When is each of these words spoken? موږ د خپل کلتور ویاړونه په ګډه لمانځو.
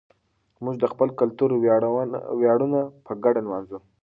موږ 0.63 0.75
د 0.79 0.85
خپل 0.91 1.09
کلتور 1.19 1.49
ویاړونه 2.41 2.79
په 3.05 3.11
ګډه 3.23 3.39
لمانځو. 3.45 3.79